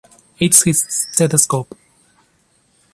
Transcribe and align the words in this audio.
It's 0.39 0.63
his 0.63 0.81
stethoscope. 0.89 1.77